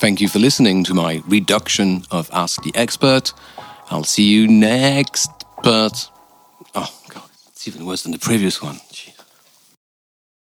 Thank 0.00 0.20
you 0.20 0.28
for 0.28 0.40
listening 0.40 0.82
to 0.82 0.94
my 0.94 1.22
reduction 1.28 2.02
of 2.10 2.28
Ask 2.32 2.64
the 2.64 2.74
Expert. 2.74 3.32
I'll 3.88 4.02
see 4.02 4.24
you 4.24 4.48
next, 4.48 5.30
but 5.62 6.10
oh 6.74 6.92
god, 7.08 7.30
it's 7.52 7.68
even 7.68 7.86
worse 7.86 8.02
than 8.02 8.10
the 8.10 8.18
previous 8.18 8.60
one. 8.60 8.80
Jeez. 8.90 9.09